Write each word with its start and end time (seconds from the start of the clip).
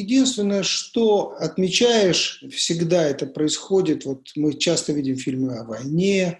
Единственное, 0.00 0.62
что 0.62 1.36
отмечаешь, 1.38 2.42
всегда 2.50 3.04
это 3.04 3.26
происходит, 3.26 4.06
вот 4.06 4.28
мы 4.34 4.54
часто 4.54 4.92
видим 4.92 5.16
фильмы 5.16 5.58
о 5.58 5.64
войне, 5.64 6.38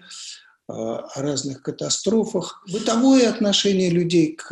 о 0.67 1.21
разных 1.21 1.61
катастрофах. 1.61 2.63
Бытовое 2.71 3.29
отношение 3.29 3.89
людей 3.89 4.35
к, 4.35 4.49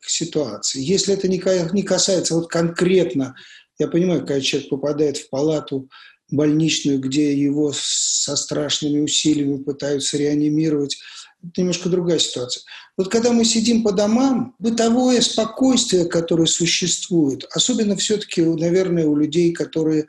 к 0.00 0.04
ситуации. 0.08 0.82
Если 0.82 1.14
это 1.14 1.28
не, 1.28 1.40
не 1.72 1.82
касается 1.82 2.34
вот 2.34 2.48
конкретно, 2.48 3.36
я 3.78 3.86
понимаю, 3.86 4.20
когда 4.20 4.40
человек 4.40 4.70
попадает 4.70 5.18
в 5.18 5.30
палату 5.30 5.88
больничную, 6.30 6.98
где 6.98 7.32
его 7.32 7.72
со 7.74 8.34
страшными 8.34 9.00
усилиями 9.00 9.62
пытаются 9.62 10.16
реанимировать, 10.16 10.98
это 11.42 11.60
немножко 11.60 11.88
другая 11.88 12.18
ситуация. 12.18 12.62
Вот 12.96 13.08
когда 13.08 13.32
мы 13.32 13.44
сидим 13.44 13.82
по 13.82 13.92
домам, 13.92 14.54
бытовое 14.58 15.20
спокойствие, 15.20 16.04
которое 16.06 16.46
существует, 16.46 17.44
особенно 17.50 17.96
все-таки, 17.96 18.42
наверное, 18.42 19.06
у 19.06 19.16
людей, 19.16 19.52
которые 19.52 20.08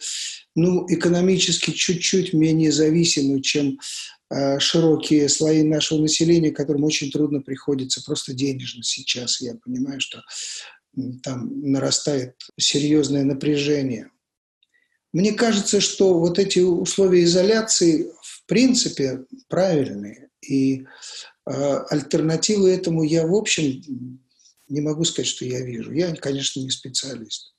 ну, 0.55 0.85
экономически 0.89 1.71
чуть-чуть 1.71 2.33
менее 2.33 2.71
зависимы, 2.71 3.41
чем 3.41 3.79
э, 4.31 4.59
широкие 4.59 5.29
слои 5.29 5.61
нашего 5.61 6.01
населения, 6.01 6.51
которым 6.51 6.83
очень 6.83 7.11
трудно 7.11 7.41
приходится 7.41 8.03
просто 8.03 8.33
денежно 8.33 8.83
сейчас. 8.83 9.39
Я 9.39 9.55
понимаю, 9.55 9.99
что 9.99 10.23
там 11.21 11.71
нарастает 11.71 12.35
серьезное 12.57 13.23
напряжение. 13.23 14.09
Мне 15.13 15.33
кажется, 15.33 15.81
что 15.81 16.19
вот 16.19 16.37
эти 16.39 16.59
условия 16.59 17.23
изоляции 17.23 18.11
в 18.21 18.45
принципе 18.45 19.25
правильные. 19.47 20.28
И 20.41 20.85
э, 21.45 21.77
альтернативы 21.89 22.71
этому 22.71 23.03
я, 23.03 23.25
в 23.25 23.33
общем, 23.35 23.81
не 24.67 24.81
могу 24.81 25.03
сказать, 25.03 25.27
что 25.27 25.45
я 25.45 25.61
вижу. 25.61 25.91
Я, 25.91 26.15
конечно, 26.15 26.59
не 26.59 26.69
специалист. 26.69 27.53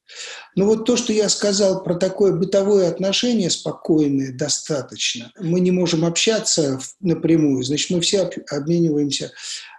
Но 0.56 0.66
вот 0.66 0.86
то, 0.86 0.96
что 0.96 1.12
я 1.12 1.28
сказал 1.28 1.82
про 1.82 1.94
такое 1.94 2.32
бытовое 2.32 2.88
отношение 2.88 3.50
спокойное, 3.50 4.32
достаточно. 4.32 5.32
Мы 5.38 5.60
не 5.60 5.70
можем 5.70 6.04
общаться 6.04 6.80
напрямую, 7.00 7.62
значит, 7.62 7.90
мы 7.90 8.00
все 8.00 8.30
обмениваемся 8.50 9.32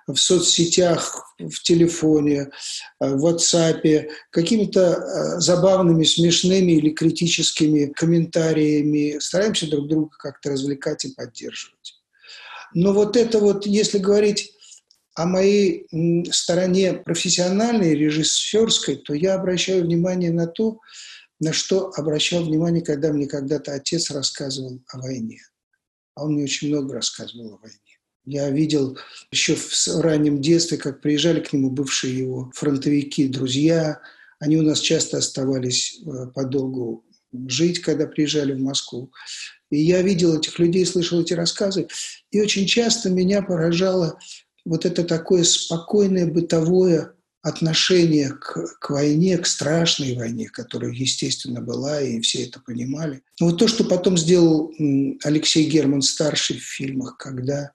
в 0.08 0.16
соцсетях, 0.16 1.34
в 1.38 1.62
телефоне, 1.64 2.50
э, 3.00 3.16
в 3.16 3.26
WhatsApp, 3.26 4.08
какими-то 4.30 4.80
э, 4.82 5.40
забавными, 5.40 6.04
смешными 6.04 6.74
или 6.74 6.90
критическими 6.90 7.86
комментариями. 7.86 9.20
Стараемся 9.20 9.70
друг 9.70 9.88
друга 9.88 10.10
как-то 10.18 10.52
развлекать 10.52 11.06
и 11.06 11.14
поддерживать. 11.14 12.01
Но 12.74 12.94
вот 12.94 13.18
это 13.18 13.40
вот, 13.40 13.66
если 13.66 13.98
говорить 13.98 14.54
о 15.16 15.26
моей 15.26 15.88
стороне 16.32 16.94
профессиональной, 16.94 17.96
режиссерской, 17.96 18.96
то 18.96 19.14
я 19.14 19.36
обращаю 19.36 19.84
внимание 19.84 20.32
на 20.32 20.48
то, 20.48 20.80
на 21.40 21.54
что 21.54 21.92
обращал 21.96 22.44
внимание, 22.44 22.84
когда 22.84 23.12
мне 23.12 23.28
когда-то 23.28 23.74
отец 23.74 24.12
рассказывал 24.12 24.82
о 24.88 25.00
войне. 25.00 25.42
А 26.16 26.26
он 26.26 26.34
мне 26.34 26.44
очень 26.44 26.70
много 26.70 26.94
рассказывал 26.94 27.56
о 27.56 27.58
войне. 27.58 27.80
Я 28.26 28.50
видел 28.52 28.98
еще 29.32 29.56
в 29.56 30.02
раннем 30.02 30.42
детстве, 30.42 30.78
как 30.78 31.02
приезжали 31.02 31.40
к 31.40 31.52
нему 31.54 31.72
бывшие 31.72 32.18
его 32.18 32.52
фронтовики, 32.54 33.28
друзья. 33.28 34.00
Они 34.40 34.58
у 34.58 34.62
нас 34.62 34.80
часто 34.80 35.18
оставались 35.18 36.00
э, 36.06 36.28
подолгу 36.28 37.04
жить, 37.48 37.80
когда 37.80 38.06
приезжали 38.06 38.54
в 38.54 38.60
Москву. 38.60 39.12
И 39.72 39.80
я 39.80 40.02
видел 40.02 40.38
этих 40.38 40.60
людей, 40.60 40.86
слышал 40.86 41.22
эти 41.22 41.34
рассказы. 41.34 41.88
И 42.30 42.40
очень 42.40 42.68
часто 42.68 43.10
меня 43.10 43.42
поражало 43.42 44.20
вот 44.66 44.86
это 44.86 45.04
такое 45.04 45.44
спокойное 45.44 46.28
бытовое 46.28 47.14
отношение 47.42 48.30
к, 48.30 48.78
к 48.80 48.90
войне, 48.92 49.38
к 49.40 49.48
страшной 49.48 50.16
войне, 50.16 50.48
которая, 50.50 50.92
естественно, 50.92 51.62
была, 51.62 52.00
и 52.00 52.22
все 52.22 52.46
это 52.46 52.60
понимали. 52.60 53.24
Но 53.40 53.48
вот 53.48 53.58
то, 53.58 53.68
что 53.68 53.84
потом 53.84 54.18
сделал 54.18 54.72
Алексей 55.24 55.68
Герман 55.68 56.04
старший 56.04 56.58
в 56.58 56.64
фильмах, 56.64 57.18
когда 57.18 57.72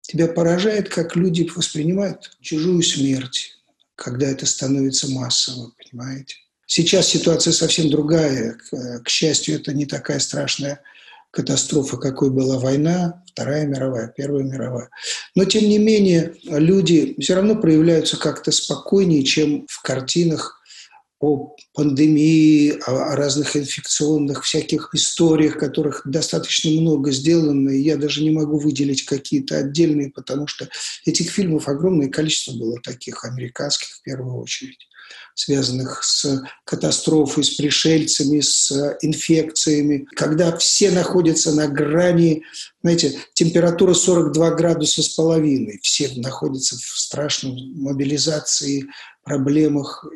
тебя 0.00 0.28
поражает, 0.28 0.88
как 0.88 1.16
люди 1.16 1.50
воспринимают 1.54 2.36
чужую 2.40 2.82
смерть, 2.82 3.58
когда 3.94 4.26
это 4.26 4.46
становится 4.46 5.10
массово, 5.10 5.72
понимаете? 5.76 6.36
Сейчас 6.66 7.08
ситуация 7.08 7.52
совсем 7.52 7.90
другая. 7.90 8.56
К 9.04 9.08
счастью, 9.08 9.56
это 9.56 9.74
не 9.74 9.84
такая 9.84 10.18
страшная 10.18 10.80
катастрофа, 11.34 11.96
какой 11.96 12.30
была 12.30 12.58
война, 12.58 13.22
Вторая 13.26 13.66
мировая, 13.66 14.12
Первая 14.16 14.44
мировая. 14.44 14.90
Но, 15.34 15.44
тем 15.44 15.64
не 15.64 15.78
менее, 15.78 16.34
люди 16.44 17.16
все 17.20 17.34
равно 17.34 17.56
проявляются 17.56 18.16
как-то 18.16 18.52
спокойнее, 18.52 19.24
чем 19.24 19.66
в 19.68 19.82
картинах 19.82 20.60
о 21.20 21.56
пандемии, 21.72 22.78
о, 22.86 23.16
разных 23.16 23.56
инфекционных 23.56 24.44
всяких 24.44 24.90
историях, 24.94 25.58
которых 25.58 26.02
достаточно 26.04 26.70
много 26.70 27.10
сделано, 27.12 27.70
и 27.70 27.80
я 27.80 27.96
даже 27.96 28.22
не 28.22 28.30
могу 28.30 28.58
выделить 28.58 29.04
какие-то 29.04 29.58
отдельные, 29.58 30.10
потому 30.10 30.46
что 30.46 30.68
этих 31.06 31.30
фильмов 31.30 31.68
огромное 31.68 32.08
количество 32.08 32.52
было 32.52 32.78
таких, 32.80 33.24
американских 33.24 33.88
в 33.88 34.02
первую 34.02 34.36
очередь 34.36 34.86
связанных 35.34 36.02
с 36.04 36.42
катастрофой, 36.64 37.44
с 37.44 37.50
пришельцами, 37.50 38.40
с 38.40 38.96
инфекциями, 39.02 40.06
когда 40.14 40.56
все 40.56 40.90
находятся 40.90 41.52
на 41.52 41.66
грани, 41.66 42.42
знаете, 42.82 43.18
температура 43.34 43.94
42 43.94 44.50
градуса 44.52 45.02
с 45.02 45.08
половиной, 45.10 45.80
все 45.82 46.10
находятся 46.16 46.76
в 46.76 46.98
страшной 46.98 47.72
мобилизации, 47.74 48.86
проблемах, 49.24 50.06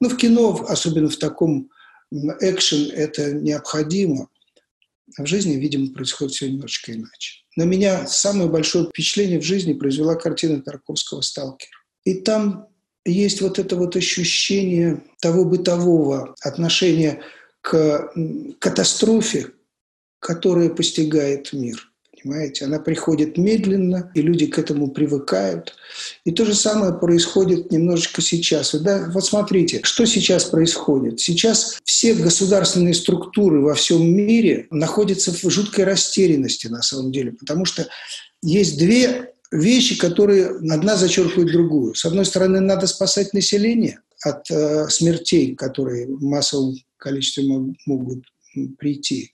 ну, 0.00 0.08
в 0.08 0.16
кино, 0.16 0.64
особенно 0.68 1.08
в 1.08 1.16
таком 1.16 1.70
экшен, 2.40 2.90
это 2.92 3.32
необходимо. 3.32 4.28
А 5.16 5.24
в 5.24 5.26
жизни, 5.26 5.54
видимо, 5.54 5.92
происходит 5.92 6.34
все 6.34 6.48
немножечко 6.48 6.92
иначе. 6.92 7.40
На 7.56 7.64
меня 7.64 8.06
самое 8.06 8.48
большое 8.48 8.86
впечатление 8.86 9.40
в 9.40 9.44
жизни 9.44 9.72
произвела 9.72 10.14
картина 10.14 10.62
Тарковского 10.62 11.20
«Сталкер». 11.20 11.68
И 12.04 12.14
там 12.14 12.68
есть 13.04 13.40
вот 13.40 13.58
это 13.58 13.76
вот 13.76 13.96
ощущение 13.96 15.02
того 15.20 15.44
бытового 15.44 16.34
отношения 16.42 17.20
к 17.60 18.12
катастрофе, 18.58 19.48
которая 20.18 20.70
постигает 20.70 21.52
мир 21.52 21.90
понимаете? 22.22 22.64
Она 22.64 22.78
приходит 22.78 23.36
медленно, 23.36 24.10
и 24.14 24.22
люди 24.22 24.46
к 24.46 24.58
этому 24.58 24.90
привыкают. 24.90 25.74
И 26.24 26.32
то 26.32 26.44
же 26.44 26.54
самое 26.54 26.92
происходит 26.92 27.70
немножечко 27.70 28.22
сейчас. 28.22 28.74
Да, 28.74 29.10
вот 29.12 29.24
смотрите, 29.24 29.80
что 29.82 30.06
сейчас 30.06 30.44
происходит. 30.44 31.20
Сейчас 31.20 31.78
все 31.84 32.14
государственные 32.14 32.94
структуры 32.94 33.60
во 33.60 33.74
всем 33.74 34.06
мире 34.06 34.66
находятся 34.70 35.32
в 35.32 35.50
жуткой 35.50 35.84
растерянности 35.84 36.66
на 36.66 36.82
самом 36.82 37.12
деле, 37.12 37.32
потому 37.32 37.64
что 37.64 37.86
есть 38.42 38.78
две 38.78 39.34
вещи, 39.50 39.98
которые 39.98 40.46
одна 40.48 40.96
зачеркивает 40.96 41.52
другую. 41.52 41.94
С 41.94 42.04
одной 42.04 42.24
стороны, 42.24 42.60
надо 42.60 42.86
спасать 42.86 43.34
население 43.34 44.00
от 44.22 44.50
э, 44.50 44.88
смертей, 44.88 45.54
которые 45.54 46.06
в 46.06 46.22
массовом 46.22 46.74
количестве 46.98 47.44
могут 47.86 48.24
прийти. 48.78 49.32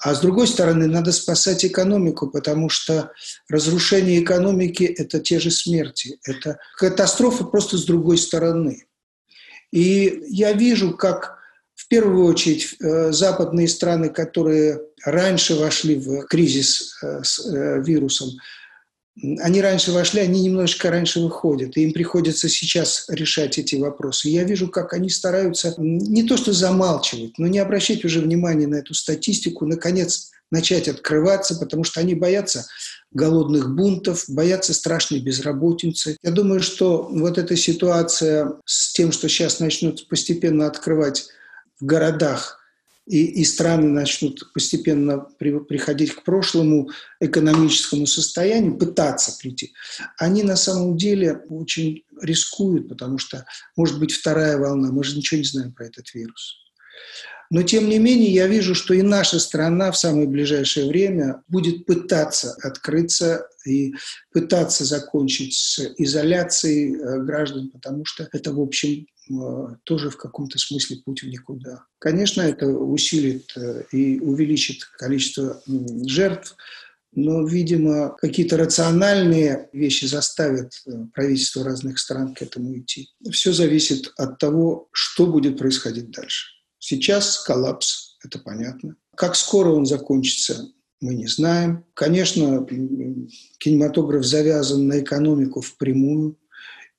А 0.00 0.14
с 0.14 0.20
другой 0.20 0.46
стороны, 0.46 0.86
надо 0.86 1.10
спасать 1.12 1.64
экономику, 1.64 2.28
потому 2.28 2.68
что 2.68 3.12
разрушение 3.48 4.22
экономики– 4.22 4.84
это 4.98 5.20
те 5.20 5.40
же 5.40 5.50
смерти. 5.50 6.18
Это 6.24 6.58
катастрофа 6.76 7.44
просто 7.44 7.78
с 7.78 7.84
другой 7.84 8.18
стороны. 8.18 8.84
И 9.72 10.22
я 10.28 10.52
вижу, 10.52 10.96
как 10.96 11.38
в 11.74 11.88
первую 11.88 12.26
очередь 12.26 12.76
э, 12.80 13.12
западные 13.12 13.68
страны, 13.68 14.10
которые 14.10 14.80
раньше 15.04 15.54
вошли 15.54 15.96
в 15.96 16.26
кризис 16.26 16.98
э, 17.02 17.22
с 17.22 17.46
э, 17.46 17.82
вирусом, 17.82 18.30
они 19.22 19.62
раньше 19.62 19.92
вошли, 19.92 20.20
они 20.20 20.42
немножечко 20.42 20.90
раньше 20.90 21.20
выходят, 21.20 21.76
и 21.76 21.82
им 21.82 21.92
приходится 21.92 22.48
сейчас 22.48 23.06
решать 23.08 23.58
эти 23.58 23.76
вопросы. 23.76 24.28
Я 24.28 24.44
вижу, 24.44 24.68
как 24.68 24.92
они 24.92 25.08
стараются 25.08 25.74
не 25.78 26.24
то 26.24 26.36
что 26.36 26.52
замалчивать, 26.52 27.38
но 27.38 27.46
не 27.46 27.58
обращать 27.58 28.04
уже 28.04 28.20
внимания 28.20 28.66
на 28.66 28.76
эту 28.76 28.94
статистику, 28.94 29.64
наконец 29.64 30.30
начать 30.50 30.86
открываться, 30.86 31.56
потому 31.56 31.82
что 31.82 32.00
они 32.00 32.14
боятся 32.14 32.66
голодных 33.10 33.74
бунтов, 33.74 34.24
боятся 34.28 34.74
страшной 34.74 35.20
безработицы. 35.20 36.16
Я 36.22 36.30
думаю, 36.30 36.60
что 36.60 37.08
вот 37.10 37.38
эта 37.38 37.56
ситуация 37.56 38.52
с 38.64 38.92
тем, 38.92 39.12
что 39.12 39.28
сейчас 39.28 39.60
начнут 39.60 40.06
постепенно 40.08 40.66
открывать 40.66 41.28
в 41.80 41.84
городах 41.84 42.55
и, 43.06 43.40
и 43.40 43.44
страны 43.44 43.88
начнут 43.88 44.52
постепенно 44.52 45.18
при, 45.38 45.58
приходить 45.60 46.12
к 46.12 46.24
прошлому 46.24 46.90
экономическому 47.20 48.06
состоянию, 48.06 48.76
пытаться 48.76 49.36
прийти, 49.38 49.72
они 50.18 50.42
на 50.42 50.56
самом 50.56 50.96
деле 50.96 51.44
очень 51.48 52.04
рискуют, 52.20 52.88
потому 52.88 53.18
что 53.18 53.46
может 53.76 53.98
быть 53.98 54.12
вторая 54.12 54.58
волна, 54.58 54.90
мы 54.90 55.04
же 55.04 55.16
ничего 55.16 55.38
не 55.38 55.44
знаем 55.46 55.72
про 55.72 55.86
этот 55.86 56.12
вирус. 56.14 56.56
Но, 57.50 57.62
тем 57.62 57.88
не 57.88 57.98
менее, 57.98 58.32
я 58.32 58.46
вижу, 58.46 58.74
что 58.74 58.94
и 58.94 59.02
наша 59.02 59.38
страна 59.38 59.90
в 59.90 59.98
самое 59.98 60.28
ближайшее 60.28 60.88
время 60.88 61.42
будет 61.48 61.86
пытаться 61.86 62.56
открыться 62.62 63.46
и 63.64 63.94
пытаться 64.32 64.84
закончить 64.84 65.54
с 65.54 65.80
изоляцией 65.96 66.94
э, 66.94 67.22
граждан, 67.22 67.70
потому 67.70 68.04
что 68.04 68.28
это, 68.32 68.52
в 68.52 68.60
общем, 68.60 69.06
э, 69.30 69.76
тоже 69.84 70.10
в 70.10 70.16
каком-то 70.16 70.58
смысле 70.58 70.98
путь 71.04 71.22
в 71.22 71.28
никуда. 71.28 71.84
Конечно, 71.98 72.42
это 72.42 72.66
усилит 72.66 73.52
э, 73.56 73.82
и 73.92 74.18
увеличит 74.20 74.84
количество 74.84 75.60
жертв, 76.04 76.56
но, 77.12 77.46
видимо, 77.46 78.14
какие-то 78.18 78.58
рациональные 78.58 79.70
вещи 79.72 80.04
заставят 80.04 80.72
правительство 81.14 81.64
разных 81.64 81.98
стран 81.98 82.34
к 82.34 82.42
этому 82.42 82.78
идти. 82.78 83.08
Все 83.30 83.52
зависит 83.52 84.12
от 84.18 84.38
того, 84.38 84.88
что 84.92 85.26
будет 85.26 85.56
происходить 85.56 86.10
дальше. 86.10 86.55
Сейчас 86.88 87.40
коллапс, 87.40 88.16
это 88.22 88.38
понятно. 88.38 88.94
Как 89.16 89.34
скоро 89.34 89.70
он 89.70 89.86
закончится, 89.86 90.68
мы 91.00 91.16
не 91.16 91.26
знаем. 91.26 91.84
Конечно, 91.94 92.64
кинематограф 93.58 94.24
завязан 94.24 94.86
на 94.86 95.00
экономику 95.00 95.62
впрямую, 95.62 96.38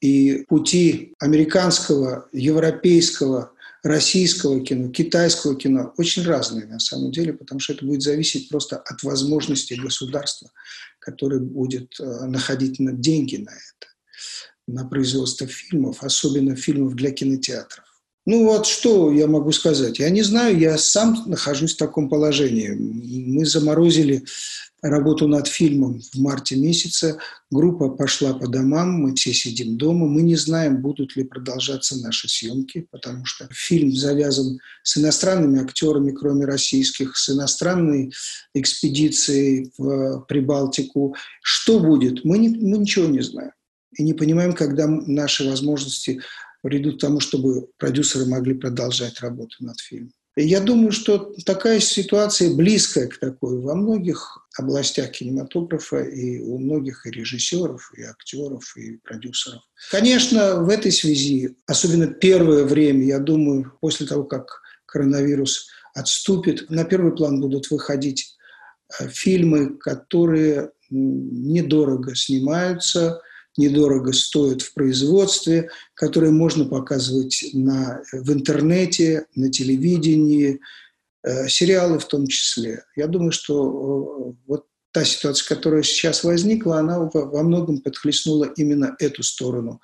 и 0.01 0.43
пути 0.49 1.13
американского, 1.19 2.27
европейского, 2.33 3.53
российского 3.81 4.59
кино, 4.59 4.89
китайского 4.89 5.55
кино 5.55 5.93
очень 5.95 6.25
разные 6.25 6.65
на 6.65 6.79
самом 6.79 7.13
деле, 7.13 7.31
потому 7.31 7.61
что 7.61 7.71
это 7.71 7.85
будет 7.85 8.01
зависеть 8.01 8.49
просто 8.49 8.75
от 8.75 9.03
возможностей 9.03 9.75
государства, 9.75 10.51
которое 10.99 11.39
будет 11.39 11.97
э, 12.01 12.25
находить 12.25 12.75
деньги 12.99 13.37
на 13.37 13.51
это, 13.51 13.87
на 14.67 14.83
производство 14.83 15.47
фильмов, 15.47 16.03
особенно 16.03 16.57
фильмов 16.57 16.95
для 16.95 17.11
кинотеатров. 17.11 17.86
Ну 18.27 18.43
вот 18.43 18.65
что 18.65 19.09
я 19.09 19.25
могу 19.25 19.53
сказать? 19.53 19.99
Я 19.99 20.09
не 20.09 20.21
знаю, 20.21 20.59
я 20.59 20.77
сам 20.77 21.23
нахожусь 21.27 21.75
в 21.75 21.77
таком 21.77 22.09
положении. 22.09 22.71
Мы 22.71 23.45
заморозили 23.45 24.25
работу 24.81 25.29
над 25.29 25.47
фильмом 25.47 26.01
в 26.01 26.19
марте 26.19 26.57
месяце. 26.57 27.19
Группа 27.49 27.87
пошла 27.87 28.33
по 28.33 28.49
домам, 28.49 29.01
мы 29.01 29.15
все 29.15 29.31
сидим 29.31 29.77
дома. 29.77 30.07
Мы 30.07 30.23
не 30.23 30.35
знаем, 30.35 30.81
будут 30.81 31.15
ли 31.15 31.23
продолжаться 31.23 31.97
наши 32.01 32.27
съемки, 32.27 32.85
потому 32.91 33.23
что 33.23 33.47
фильм 33.49 33.93
завязан 33.93 34.59
с 34.83 34.97
иностранными 34.97 35.61
актерами, 35.61 36.11
кроме 36.11 36.43
российских, 36.43 37.15
с 37.15 37.29
иностранной 37.29 38.11
экспедицией 38.53 39.71
в 39.77 40.25
Прибалтику. 40.27 41.15
Что 41.41 41.79
будет? 41.79 42.25
Мы, 42.25 42.39
не, 42.39 42.49
мы 42.49 42.79
ничего 42.79 43.05
не 43.05 43.21
знаем. 43.21 43.51
И 43.97 44.03
не 44.03 44.13
понимаем, 44.13 44.51
когда 44.51 44.85
наши 44.85 45.47
возможности 45.49 46.21
к 46.63 46.99
тому, 46.99 47.19
чтобы 47.19 47.67
продюсеры 47.77 48.25
могли 48.25 48.53
продолжать 48.53 49.19
работу 49.21 49.55
над 49.59 49.79
фильмом. 49.79 50.13
Я 50.39 50.59
думаю, 50.59 50.91
что 50.91 51.33
такая 51.45 51.79
ситуация 51.79 52.53
близкая 52.53 53.07
к 53.07 53.17
такой 53.17 53.59
во 53.59 53.73
многих 53.73 54.37
областях 54.55 55.11
кинематографа 55.11 56.03
и 56.03 56.39
у 56.39 56.59
многих 56.59 57.07
и 57.07 57.11
режиссеров, 57.11 57.91
и 57.97 58.03
актеров, 58.03 58.77
и 58.77 58.97
продюсеров. 58.97 59.63
Конечно, 59.89 60.61
в 60.61 60.69
этой 60.69 60.91
связи, 60.91 61.57
особенно 61.65 62.05
первое 62.05 62.65
время, 62.65 63.03
я 63.03 63.17
думаю, 63.17 63.73
после 63.81 64.05
того, 64.05 64.25
как 64.25 64.61
коронавирус 64.85 65.69
отступит, 65.95 66.69
на 66.69 66.83
первый 66.83 67.15
план 67.15 67.41
будут 67.41 67.71
выходить 67.71 68.35
э, 68.99 69.09
фильмы, 69.09 69.75
которые 69.77 70.69
недорого 70.91 72.15
снимаются, 72.15 73.21
недорого 73.57 74.13
стоят 74.13 74.61
в 74.61 74.73
производстве, 74.73 75.69
которые 75.93 76.31
можно 76.31 76.65
показывать 76.65 77.43
на, 77.53 78.01
в 78.11 78.31
интернете, 78.31 79.25
на 79.35 79.51
телевидении, 79.51 80.59
э, 81.23 81.47
сериалы 81.47 81.99
в 81.99 82.05
том 82.05 82.27
числе. 82.27 82.85
Я 82.95 83.07
думаю, 83.07 83.31
что 83.31 84.35
э, 84.35 84.43
вот 84.47 84.65
та 84.91 85.03
ситуация, 85.03 85.47
которая 85.47 85.83
сейчас 85.83 86.23
возникла, 86.23 86.79
она 86.79 86.99
во 86.99 87.43
многом 87.43 87.79
подхлестнула 87.79 88.45
именно 88.55 88.95
эту 88.99 89.23
сторону 89.23 89.81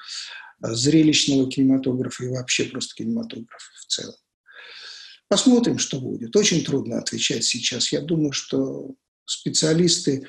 э, 0.64 0.74
зрелищного 0.74 1.50
кинематографа 1.50 2.26
и 2.26 2.30
вообще 2.30 2.66
просто 2.66 2.96
кинематографа 2.96 3.72
в 3.82 3.86
целом. 3.88 4.16
Посмотрим, 5.28 5.80
что 5.80 6.00
будет. 6.00 6.36
Очень 6.36 6.64
трудно 6.64 7.00
отвечать 7.00 7.44
сейчас. 7.44 7.92
Я 7.92 8.02
думаю, 8.02 8.34
что 8.34 8.94
специалисты 9.26 10.24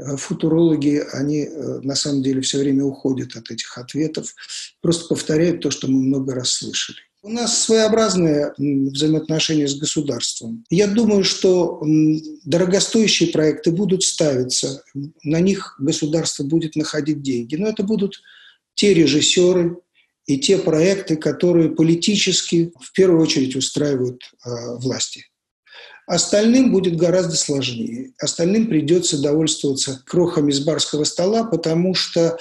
Э, 0.00 0.16
футурологи, 0.16 1.02
они 1.12 1.44
э, 1.44 1.80
на 1.82 1.94
самом 1.94 2.22
деле 2.22 2.40
все 2.40 2.58
время 2.58 2.84
уходят 2.84 3.36
от 3.36 3.50
этих 3.50 3.76
ответов, 3.76 4.34
просто 4.80 5.08
повторяют 5.08 5.60
то, 5.60 5.70
что 5.70 5.88
мы 5.88 6.00
много 6.00 6.34
раз 6.34 6.52
слышали. 6.52 6.98
У 7.22 7.28
нас 7.28 7.64
своеобразные 7.64 8.54
взаимоотношения 8.56 9.68
с 9.68 9.78
государством. 9.78 10.64
Я 10.70 10.86
думаю, 10.86 11.22
что 11.22 11.82
дорогостоящие 12.44 13.28
проекты 13.30 13.72
будут 13.72 14.04
ставиться, 14.04 14.82
на 15.22 15.40
них 15.40 15.76
государство 15.78 16.44
будет 16.44 16.76
находить 16.76 17.20
деньги, 17.20 17.56
но 17.56 17.68
это 17.68 17.82
будут 17.82 18.22
те 18.74 18.94
режиссеры 18.94 19.76
и 20.24 20.38
те 20.38 20.56
проекты, 20.56 21.16
которые 21.16 21.68
политически 21.68 22.72
в 22.80 22.90
первую 22.92 23.20
очередь 23.20 23.54
устраивают 23.54 24.22
э, 24.22 24.76
власти. 24.78 25.29
Остальным 26.10 26.72
будет 26.72 26.96
гораздо 26.96 27.36
сложнее. 27.36 28.14
Остальным 28.18 28.66
придется 28.66 29.22
довольствоваться 29.22 30.02
крохами 30.04 30.50
с 30.50 30.58
барского 30.58 31.04
стола, 31.04 31.44
потому 31.44 31.94
что 31.94 32.36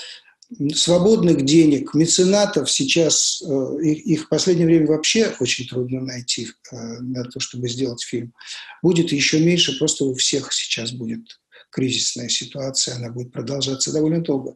свободных 0.73 1.45
денег, 1.45 1.93
меценатов 1.93 2.71
сейчас, 2.71 3.43
э, 3.43 3.83
их 3.83 4.23
в 4.23 4.27
последнее 4.27 4.65
время 4.65 4.87
вообще 4.87 5.35
очень 5.39 5.67
трудно 5.67 6.01
найти 6.01 6.47
э, 6.71 6.75
на 6.99 7.23
то, 7.25 7.39
чтобы 7.39 7.69
сделать 7.69 8.01
фильм. 8.01 8.33
Будет 8.81 9.11
еще 9.11 9.39
меньше, 9.39 9.77
просто 9.77 10.05
у 10.05 10.15
всех 10.15 10.51
сейчас 10.51 10.91
будет 10.91 11.39
кризисная 11.69 12.29
ситуация, 12.29 12.95
она 12.95 13.11
будет 13.11 13.31
продолжаться 13.31 13.93
довольно 13.93 14.21
долго. 14.21 14.55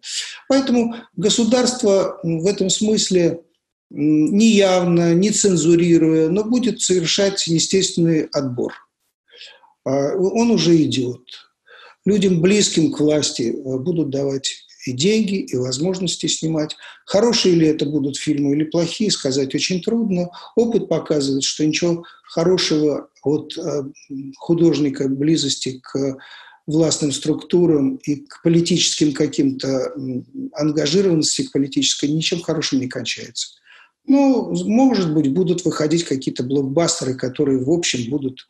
Поэтому 0.50 0.96
государство 1.16 2.20
в 2.24 2.48
этом 2.48 2.72
смысле 2.72 3.42
неявно, 3.92 5.14
не 5.14 5.30
цензурируя, 5.30 6.30
но 6.30 6.44
будет 6.44 6.82
совершать 6.82 7.46
естественный 7.46 8.24
отбор. 8.32 8.74
А, 9.86 10.16
он 10.16 10.52
уже 10.52 10.82
идет. 10.84 11.22
Людям, 12.06 12.42
близким 12.42 12.92
к 12.92 13.00
власти, 13.00 13.54
э, 13.54 13.78
будут 13.78 14.10
давать 14.10 14.66
и 14.86 14.92
деньги, 14.92 15.36
и 15.36 15.56
возможности 15.56 16.26
снимать. 16.28 16.76
Хорошие 17.06 17.56
ли 17.56 17.68
это 17.68 17.86
будут 17.86 18.18
фильмы 18.18 18.54
или 18.54 18.66
плохие, 18.66 19.12
сказать 19.12 19.56
очень 19.56 19.82
трудно. 19.82 20.30
Опыт 20.56 20.90
показывает, 20.90 21.44
что 21.44 21.66
ничего 21.66 22.04
хорошего 22.24 23.10
от 23.24 23.58
э, 23.58 23.84
художника 24.38 25.08
близости 25.08 25.80
к 25.82 26.18
властным 26.66 27.12
структурам 27.12 27.96
и 27.98 28.18
к 28.18 28.42
политическим 28.42 29.14
каким-то 29.14 29.94
ангажированности, 30.54 31.44
к 31.44 31.52
политической, 31.52 32.10
ничем 32.10 32.42
хорошим 32.42 32.80
не 32.80 32.88
кончается. 32.88 33.50
Ну, 34.06 34.54
может 34.66 35.14
быть, 35.14 35.32
будут 35.32 35.64
выходить 35.64 36.04
какие-то 36.04 36.44
блокбастеры, 36.44 37.16
которые, 37.16 37.64
в 37.64 37.70
общем, 37.70 38.10
будут 38.10 38.48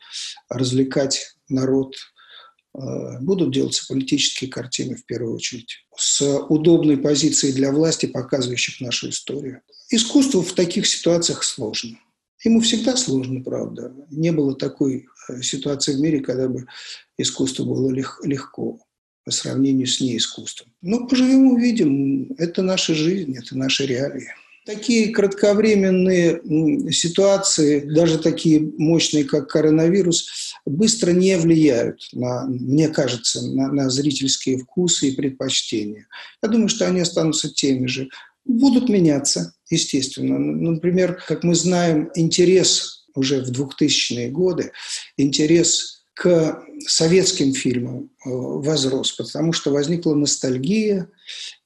развлекать 0.49 1.35
народ, 1.47 1.95
э, 2.75 3.19
будут 3.21 3.53
делаться 3.53 3.85
политические 3.87 4.49
картины, 4.49 4.95
в 4.95 5.05
первую 5.05 5.35
очередь, 5.35 5.85
с 5.95 6.21
удобной 6.49 6.97
позицией 6.97 7.53
для 7.53 7.71
власти, 7.71 8.07
показывающих 8.07 8.81
нашу 8.81 9.09
историю. 9.09 9.61
Искусство 9.89 10.41
в 10.41 10.53
таких 10.53 10.87
ситуациях 10.87 11.43
сложно. 11.43 11.99
Ему 12.43 12.59
всегда 12.59 12.97
сложно, 12.97 13.41
правда. 13.41 13.93
Не 14.09 14.31
было 14.31 14.55
такой 14.55 15.05
э, 15.29 15.41
ситуации 15.43 15.93
в 15.93 15.99
мире, 15.99 16.19
когда 16.19 16.49
бы 16.49 16.65
искусство 17.17 17.63
было 17.63 17.91
легко 17.91 18.79
по 19.23 19.31
сравнению 19.31 19.87
с 19.87 20.01
неискусством. 20.01 20.73
Но 20.81 21.07
поживем 21.07 21.51
увидим. 21.51 22.33
Это 22.37 22.61
наша 22.61 22.93
жизнь, 22.93 23.37
это 23.37 23.57
наши 23.57 23.85
реалии. 23.85 24.29
Такие 24.65 25.11
кратковременные 25.11 26.41
ситуации, 26.91 27.81
даже 27.81 28.17
такие 28.17 28.61
мощные, 28.77 29.25
как 29.25 29.49
коронавирус, 29.49 30.55
быстро 30.65 31.11
не 31.11 31.37
влияют, 31.37 32.07
на, 32.13 32.45
мне 32.45 32.87
кажется, 32.87 33.41
на, 33.45 33.71
на 33.71 33.89
зрительские 33.89 34.57
вкусы 34.57 35.09
и 35.09 35.15
предпочтения. 35.15 36.07
Я 36.41 36.49
думаю, 36.49 36.69
что 36.69 36.87
они 36.87 37.01
останутся 37.01 37.53
теми 37.53 37.87
же. 37.87 38.07
Будут 38.45 38.89
меняться, 38.89 39.53
естественно. 39.69 40.39
Например, 40.39 41.21
как 41.27 41.43
мы 41.43 41.55
знаем, 41.55 42.09
интерес 42.15 43.05
уже 43.15 43.43
в 43.43 43.51
2000-е 43.51 44.29
годы, 44.29 44.71
интерес 45.17 46.05
к 46.13 46.63
советским 46.87 47.53
фильмам 47.53 48.09
э, 48.25 48.29
возрос, 48.29 49.11
потому 49.13 49.53
что 49.53 49.71
возникла 49.71 50.13
ностальгия, 50.15 51.09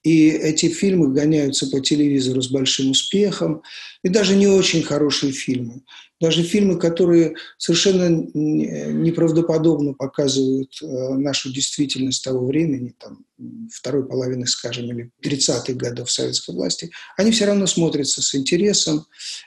и 0.04 0.30
эти 0.30 0.70
фильмы 0.70 1.14
гоняются 1.14 1.68
по 1.68 1.82
телевизору 1.82 2.42
с 2.42 2.50
большим 2.50 2.92
успехом, 2.92 3.62
и 4.04 4.10
даже 4.10 4.36
не 4.36 4.48
очень 4.48 4.84
хорошие 4.84 5.34
фильмы. 5.34 5.82
Даже 6.20 6.42
фильмы, 6.42 6.80
которые 6.80 7.36
совершенно 7.58 8.08
неправдоподобно 8.34 9.94
показывают 9.94 10.72
э, 10.82 10.86
нашу 10.86 11.52
действительность 11.52 12.24
того 12.24 12.48
времени, 12.48 12.96
там, 12.98 13.26
второй 13.72 14.08
половины, 14.08 14.48
скажем, 14.48 14.86
или 14.86 15.12
30-х 15.24 15.74
годов 15.74 16.12
советской 16.12 16.56
власти, 16.56 16.90
они 17.18 17.32
все 17.32 17.46
равно 17.46 17.68
смотрятся 17.68 18.22
с 18.24 18.34
интересом, 18.34 19.06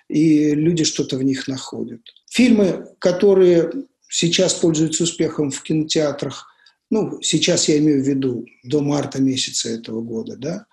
и 0.09 0.55
люди 0.55 0.85
что-то 0.85 1.17
в 1.17 1.25
них 1.25 1.49
находят. 1.49 2.03
Фильмы, 2.31 2.87
которые 3.01 3.73
сейчас 4.11 4.55
пользуются 4.55 5.05
успехом 5.05 5.51
в 5.51 5.63
кинотеатрах, 5.63 6.47
ну, 6.91 7.23
сейчас 7.23 7.69
я 7.69 7.79
имею 7.79 8.03
в 8.03 8.07
виду 8.07 8.45
до 8.65 8.81
марта 8.81 9.23
месяца 9.23 9.71
этого 9.71 10.01
года, 10.03 10.37
да, 10.37 10.67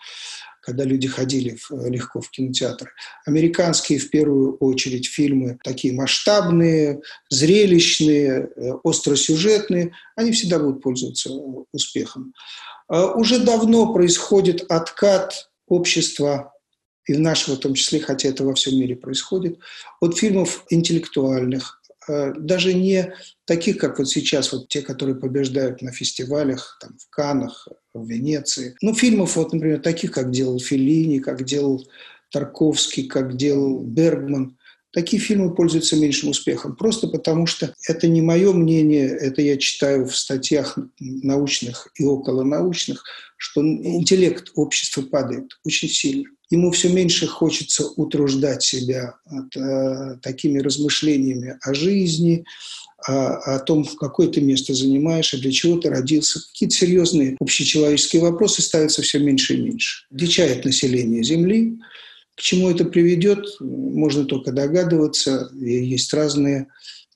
когда 0.62 0.84
люди 0.84 1.08
ходили 1.08 1.56
в, 1.56 1.72
легко 1.88 2.20
в 2.20 2.30
кинотеатры. 2.30 2.90
Американские, 3.26 4.00
в 4.00 4.10
первую 4.10 4.58
очередь, 4.58 5.08
фильмы 5.08 5.60
такие 5.64 5.94
масштабные, 5.94 7.02
зрелищные, 7.30 8.50
э, 8.54 8.72
остросюжетные, 8.84 9.94
они 10.16 10.32
всегда 10.32 10.60
будут 10.60 10.82
пользоваться 10.82 11.30
успехом. 11.72 12.34
А 12.90 13.14
уже 13.14 13.40
давно 13.40 13.94
происходит 13.94 14.70
откат 14.70 15.50
общества 15.68 16.54
и 17.06 17.14
в 17.14 17.20
нашего 17.20 17.56
в 17.56 17.60
том 17.60 17.74
числе, 17.74 18.00
хотя 18.02 18.30
это 18.30 18.44
во 18.44 18.54
всем 18.54 18.78
мире 18.78 18.96
происходит, 18.96 19.60
от 20.02 20.18
фильмов 20.18 20.66
интеллектуальных, 20.70 21.77
даже 22.08 22.74
не 22.74 23.14
таких, 23.46 23.78
как 23.78 24.00
вот 24.00 24.10
сейчас, 24.10 24.52
вот 24.52 24.70
те, 24.70 24.82
которые 24.82 25.16
побеждают 25.16 25.82
на 25.82 25.92
фестивалях, 25.92 26.78
там, 26.82 26.98
в 26.98 27.10
Каннах, 27.10 27.68
в 27.94 28.08
Венеции. 28.08 28.76
Ну, 28.82 28.94
фильмов, 28.94 29.36
вот, 29.36 29.54
например, 29.54 29.80
таких, 29.82 30.12
как 30.12 30.32
делал 30.32 30.60
Феллини, 30.60 31.20
как 31.20 31.44
делал 31.44 31.86
Тарковский, 32.32 33.08
как 33.08 33.36
делал 33.36 33.84
Бергман. 33.84 34.57
Такие 34.98 35.22
фильмы 35.22 35.54
пользуются 35.54 35.96
меньшим 35.96 36.30
успехом, 36.30 36.76
просто 36.76 37.08
потому 37.08 37.46
что 37.46 37.72
это 37.88 38.08
не 38.08 38.24
мое 38.24 38.52
мнение, 38.52 39.08
это 39.08 39.44
я 39.44 39.56
читаю 39.58 40.08
в 40.08 40.18
статьях 40.18 40.76
научных 41.00 41.88
и 42.00 42.04
околонаучных, 42.04 43.04
что 43.38 43.62
интеллект 43.62 44.52
общества 44.56 45.04
падает 45.04 45.60
очень 45.64 45.88
сильно 45.88 46.26
ему 46.50 46.72
все 46.72 46.90
меньше 46.90 47.28
хочется 47.28 47.86
утруждать 47.86 48.64
себя 48.64 49.16
от, 49.26 49.56
э, 49.56 50.18
такими 50.24 50.60
размышлениями 50.60 51.58
о 51.62 51.74
жизни, 51.74 52.46
о, 53.06 53.56
о 53.56 53.60
том, 53.60 53.84
в 53.84 53.98
какое 53.98 54.30
ты 54.30 54.42
место 54.42 54.74
занимаешь, 54.74 55.34
а 55.34 55.38
для 55.38 55.52
чего 55.52 55.78
ты 55.78 55.90
родился. 55.90 56.40
Какие-то 56.40 56.76
серьезные 56.76 57.36
общечеловеческие 57.40 58.22
вопросы 58.22 58.62
ставятся 58.62 59.02
все 59.02 59.20
меньше 59.20 59.56
и 59.56 59.62
меньше. 59.62 60.06
Дичает 60.10 60.66
население 60.66 61.24
Земли. 61.24 61.78
К 62.38 62.42
чему 62.42 62.70
это 62.70 62.86
приведет, 62.86 63.46
можно 63.60 64.24
только 64.26 64.52
догадываться. 64.52 65.50
Есть 65.56 66.14
разные 66.14 66.68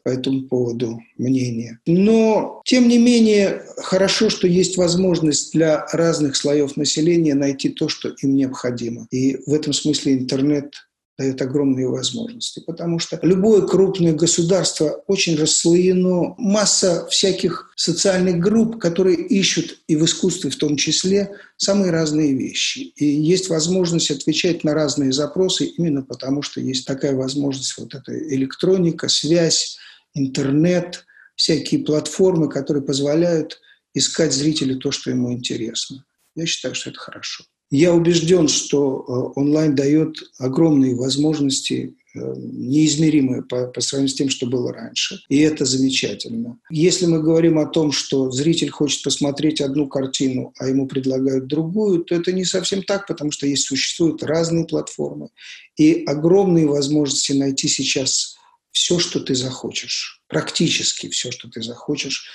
по 0.04 0.10
этому 0.10 0.48
поводу 0.48 1.00
мнение. 1.20 1.78
Но, 1.86 2.62
тем 2.66 2.88
не 2.88 2.98
менее, 2.98 3.62
хорошо, 3.78 4.32
что 4.32 4.48
есть 4.48 4.78
возможность 4.78 5.54
для 5.54 5.86
разных 5.92 6.36
слоев 6.36 6.76
населения 6.76 7.36
найти 7.36 7.70
то, 7.70 7.88
что 7.88 8.10
им 8.24 8.36
необходимо. 8.36 9.08
И 9.12 9.38
в 9.46 9.54
этом 9.54 9.74
смысле 9.74 10.14
интернет 10.14 10.74
дает 11.18 11.42
огромные 11.42 11.88
возможности, 11.88 12.62
потому 12.66 13.00
что 13.00 13.20
любое 13.22 13.62
крупное 13.62 14.14
государство 14.14 15.04
очень 15.08 15.38
расслоено, 15.38 16.36
масса 16.38 17.06
всяких 17.10 17.72
социальных 17.76 18.40
групп, 18.40 18.80
которые 18.80 19.18
ищут 19.18 19.80
и 19.88 19.96
в 19.96 20.06
искусстве 20.06 20.50
в 20.50 20.56
том 20.56 20.78
числе 20.78 21.36
самые 21.58 21.92
разные 21.92 22.34
вещи. 22.34 22.80
И 22.96 23.06
есть 23.06 23.50
возможность 23.50 24.12
отвечать 24.12 24.64
на 24.64 24.74
разные 24.74 25.12
запросы 25.12 25.66
именно 25.66 26.02
потому, 26.02 26.42
что 26.42 26.62
есть 26.62 26.88
такая 26.88 27.16
возможность, 27.16 27.78
вот 27.78 27.94
эта 27.94 28.18
электроника, 28.34 29.10
связь, 29.10 29.78
интернет, 30.14 31.06
всякие 31.36 31.84
платформы, 31.84 32.50
которые 32.50 32.84
позволяют 32.84 33.60
искать 33.94 34.34
зрителю 34.34 34.78
то, 34.78 34.92
что 34.92 35.10
ему 35.10 35.32
интересно. 35.34 36.06
Я 36.36 36.46
считаю, 36.46 36.76
что 36.76 36.90
это 36.90 37.00
хорошо. 37.00 37.44
Я 37.72 37.94
убежден, 37.94 38.50
что 38.50 39.34
э, 39.36 39.40
онлайн 39.40 39.76
дает 39.76 40.18
огромные 40.38 40.94
возможности, 40.94 41.96
э, 42.14 42.20
неизмеримые 42.20 43.44
по, 43.44 43.68
по 43.68 43.80
сравнению 43.80 44.14
с 44.14 44.18
тем, 44.18 44.30
что 44.30 44.46
было 44.46 44.74
раньше. 44.74 45.22
И 45.30 45.40
это 45.40 45.64
замечательно. 45.64 46.60
Если 46.70 47.06
мы 47.06 47.24
говорим 47.24 47.58
о 47.58 47.66
том, 47.66 47.94
что 47.94 48.30
зритель 48.30 48.70
хочет 48.70 49.04
посмотреть 49.04 49.62
одну 49.62 49.88
картину, 49.88 50.54
а 50.60 50.68
ему 50.68 50.86
предлагают 50.86 51.48
другую, 51.48 52.04
то 52.04 52.14
это 52.14 52.34
не 52.34 52.44
совсем 52.44 52.84
так, 52.84 53.08
потому 53.08 53.32
что 53.32 53.48
есть, 53.48 53.64
существуют 53.64 54.22
разные 54.22 54.66
платформы. 54.66 55.30
И 55.78 56.04
огромные 56.06 56.68
возможности 56.68 57.32
найти 57.32 57.70
сейчас 57.70 58.36
все, 58.72 59.00
что 59.00 59.22
ты 59.22 59.34
захочешь, 59.34 60.22
практически 60.28 61.08
все, 61.08 61.32
что 61.32 61.50
ты 61.50 61.62
захочешь, 61.62 62.26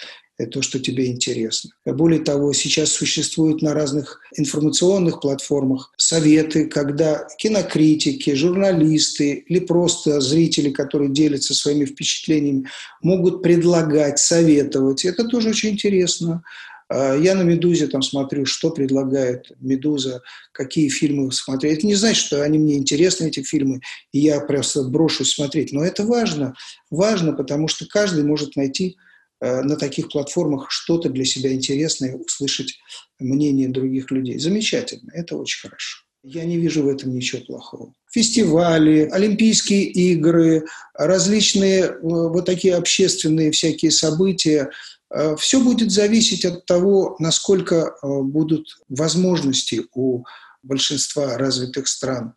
то, 0.44 0.60
что 0.60 0.78
тебе 0.78 1.06
интересно. 1.06 1.70
Более 1.86 2.20
того, 2.20 2.52
сейчас 2.52 2.90
существуют 2.90 3.62
на 3.62 3.72
разных 3.72 4.20
информационных 4.36 5.20
платформах 5.20 5.94
советы, 5.96 6.66
когда 6.66 7.26
кинокритики, 7.38 8.34
журналисты 8.34 9.44
или 9.48 9.60
просто 9.60 10.20
зрители, 10.20 10.70
которые 10.70 11.10
делятся 11.10 11.54
своими 11.54 11.86
впечатлениями, 11.86 12.66
могут 13.00 13.42
предлагать, 13.42 14.18
советовать. 14.18 15.06
Это 15.06 15.24
тоже 15.24 15.50
очень 15.50 15.70
интересно. 15.70 16.42
А, 16.88 17.14
я 17.16 17.34
на 17.34 17.42
«Медузе» 17.42 17.86
там 17.86 18.02
смотрю, 18.02 18.46
что 18.46 18.70
предлагает 18.70 19.50
«Медуза», 19.60 20.22
какие 20.52 20.88
фильмы 20.88 21.32
смотреть. 21.32 21.78
Это 21.78 21.86
не 21.86 21.94
значит, 21.94 22.24
что 22.24 22.42
они 22.42 22.58
мне 22.58 22.76
интересны, 22.76 23.26
эти 23.26 23.42
фильмы, 23.42 23.80
и 24.12 24.20
я 24.20 24.40
просто 24.40 24.84
брошусь 24.84 25.32
смотреть. 25.34 25.72
Но 25.72 25.84
это 25.84 26.04
важно. 26.04 26.54
Важно, 26.90 27.32
потому 27.32 27.68
что 27.68 27.86
каждый 27.86 28.24
может 28.24 28.56
найти 28.56 28.96
на 29.40 29.76
таких 29.76 30.08
платформах 30.08 30.70
что-то 30.70 31.10
для 31.10 31.24
себя 31.24 31.52
интересное, 31.52 32.16
услышать 32.16 32.78
мнение 33.18 33.68
других 33.68 34.10
людей. 34.10 34.38
Замечательно, 34.38 35.10
это 35.12 35.36
очень 35.36 35.60
хорошо. 35.60 36.04
Я 36.22 36.44
не 36.44 36.56
вижу 36.56 36.82
в 36.82 36.88
этом 36.88 37.14
ничего 37.14 37.42
плохого. 37.42 37.92
Фестивали, 38.10 39.08
Олимпийские 39.12 39.84
игры, 39.84 40.64
различные 40.94 41.82
э, 41.84 41.98
вот 42.00 42.46
такие 42.46 42.74
общественные 42.74 43.50
всякие 43.50 43.90
события– 43.90 44.70
Э, 45.10 45.36
Все 45.36 45.60
будет 45.60 45.90
зависеть 45.90 46.44
от 46.44 46.66
того, 46.66 47.16
насколько 47.18 47.74
э, 47.74 48.06
будут 48.22 48.78
возможности 48.88 49.86
у 49.94 50.24
большинства 50.62 51.38
развитых 51.38 51.88
стран, 51.88 52.28
э, 52.28 52.32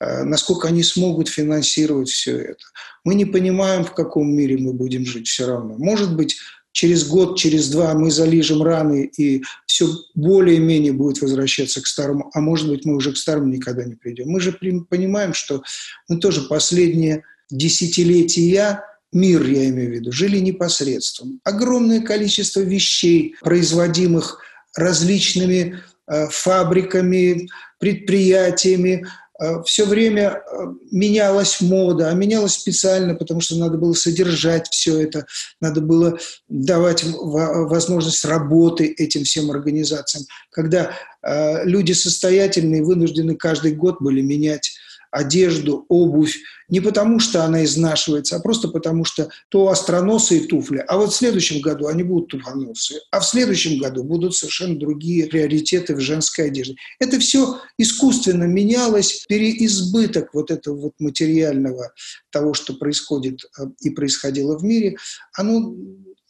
насколько 0.00 0.68
они 0.68 0.82
смогут 0.82 1.28
финансировать 1.28 2.08
все 2.08 2.36
это. 2.36 2.64
Мы 3.04 3.14
не 3.14 3.24
понимаем, 3.24 3.84
в 3.84 3.94
каком 3.94 4.34
мире 4.34 4.58
мы 4.58 4.72
будем 4.72 5.06
жить 5.06 5.28
все 5.28 5.46
равно. 5.46 5.76
Может 5.78 6.14
быть, 6.16 6.36
через 6.76 7.08
год, 7.08 7.38
через 7.38 7.70
два 7.70 7.94
мы 7.94 8.10
залижем 8.10 8.62
раны, 8.62 9.10
и 9.16 9.42
все 9.64 9.88
более-менее 10.14 10.92
будет 10.92 11.22
возвращаться 11.22 11.80
к 11.80 11.86
старому, 11.86 12.30
а 12.34 12.40
может 12.40 12.68
быть, 12.68 12.84
мы 12.84 12.96
уже 12.96 13.12
к 13.12 13.16
старому 13.16 13.46
никогда 13.46 13.84
не 13.84 13.94
придем. 13.94 14.28
Мы 14.28 14.40
же 14.40 14.52
понимаем, 14.52 15.32
что 15.32 15.62
мы 16.08 16.18
тоже 16.18 16.42
последние 16.42 17.22
десятилетия 17.50 18.82
мир, 19.10 19.42
я 19.48 19.70
имею 19.70 19.90
в 19.90 19.94
виду, 19.94 20.12
жили 20.12 20.38
непосредством. 20.38 21.40
Огромное 21.44 22.02
количество 22.02 22.60
вещей, 22.60 23.36
производимых 23.40 24.38
различными 24.76 25.80
э, 26.06 26.28
фабриками, 26.28 27.48
предприятиями, 27.78 29.02
э, 29.02 29.08
все 29.64 29.84
время 29.84 30.40
э, 30.50 30.66
менялась 30.90 31.60
мода, 31.60 32.08
а 32.08 32.14
менялась 32.14 32.54
специально, 32.54 33.14
потому 33.14 33.40
что 33.40 33.56
надо 33.56 33.76
было 33.76 33.92
содержать 33.92 34.68
все 34.68 35.00
это, 35.00 35.26
надо 35.60 35.80
было 35.80 36.18
давать 36.48 37.04
возможность 37.04 38.24
работы 38.24 38.86
этим 38.86 39.24
всем 39.24 39.50
организациям. 39.50 40.24
Когда 40.50 40.92
люди 41.64 41.92
состоятельные 41.92 42.84
вынуждены 42.84 43.34
каждый 43.34 43.72
год 43.72 43.96
были 44.00 44.20
менять 44.20 44.70
одежду, 45.16 45.86
обувь, 45.88 46.42
не 46.68 46.80
потому 46.80 47.20
что 47.20 47.44
она 47.44 47.64
изнашивается, 47.64 48.36
а 48.36 48.40
просто 48.40 48.68
потому 48.68 49.04
что 49.04 49.30
то 49.48 49.68
остроносые 49.68 50.42
туфли, 50.42 50.84
а 50.86 50.98
вот 50.98 51.12
в 51.12 51.16
следующем 51.16 51.60
году 51.60 51.86
они 51.86 52.02
будут 52.02 52.28
туфоносые, 52.28 53.00
а 53.10 53.20
в 53.20 53.26
следующем 53.26 53.78
году 53.78 54.04
будут 54.04 54.34
совершенно 54.34 54.78
другие 54.78 55.26
приоритеты 55.26 55.94
в 55.94 56.00
женской 56.00 56.46
одежде. 56.48 56.76
Это 56.98 57.18
все 57.18 57.58
искусственно 57.78 58.44
менялось, 58.44 59.24
переизбыток 59.26 60.34
вот 60.34 60.50
этого 60.50 60.76
вот 60.76 60.92
материального 60.98 61.92
того, 62.30 62.52
что 62.52 62.74
происходит 62.74 63.40
э, 63.58 63.64
и 63.80 63.90
происходило 63.90 64.58
в 64.58 64.64
мире, 64.64 64.96
оно 65.32 65.74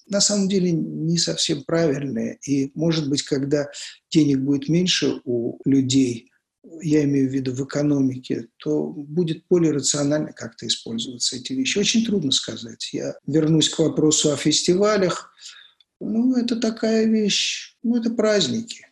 на 0.08 0.20
самом 0.20 0.48
деле 0.48 0.70
не 0.70 1.18
совсем 1.18 1.64
правильное. 1.64 2.38
И, 2.46 2.70
может 2.76 3.10
быть, 3.10 3.22
когда 3.22 3.66
денег 4.12 4.38
будет 4.38 4.68
меньше 4.68 5.20
у 5.24 5.58
людей– 5.64 6.30
я 6.80 7.04
имею 7.04 7.30
в 7.30 7.32
виду 7.32 7.52
в 7.52 7.64
экономике, 7.64 8.48
то 8.58 8.86
будет 8.88 9.44
более 9.48 9.72
рационально 9.72 10.32
как-то 10.32 10.66
использоваться 10.66 11.36
эти 11.36 11.52
вещи. 11.52 11.78
Очень 11.78 12.04
трудно 12.04 12.32
сказать. 12.32 12.90
Я 12.92 13.14
вернусь 13.26 13.68
к 13.68 13.78
вопросу 13.78 14.32
о 14.32 14.36
фестивалях. 14.36 15.32
Ну, 16.00 16.36
это 16.36 16.56
такая 16.56 17.06
вещь, 17.06 17.76
ну, 17.82 17.96
это 17.96 18.10
праздники. 18.10 18.86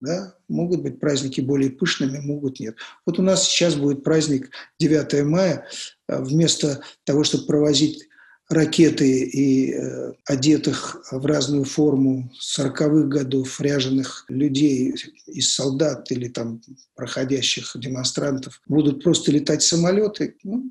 Да? 0.00 0.34
Могут 0.48 0.82
быть 0.82 0.98
праздники 0.98 1.40
более 1.40 1.70
пышными, 1.70 2.18
могут 2.18 2.58
нет. 2.58 2.76
Вот 3.04 3.18
у 3.18 3.22
нас 3.22 3.46
сейчас 3.46 3.74
будет 3.74 4.02
праздник 4.02 4.50
9 4.78 5.24
мая. 5.24 5.66
Вместо 6.08 6.82
того, 7.04 7.22
чтобы 7.22 7.46
провозить 7.46 8.08
ракеты 8.50 9.22
и 9.22 9.72
э, 9.72 10.12
одетых 10.26 11.00
в 11.12 11.24
разную 11.24 11.64
форму 11.64 12.32
40-х 12.58 13.06
годов 13.06 13.60
ряженых 13.60 14.24
людей 14.28 14.92
из 15.26 15.54
солдат 15.54 16.10
или 16.10 16.28
там 16.28 16.60
проходящих 16.96 17.70
демонстрантов 17.76 18.60
будут 18.66 19.04
просто 19.04 19.30
летать 19.30 19.62
самолеты. 19.62 20.36
Ну, 20.42 20.68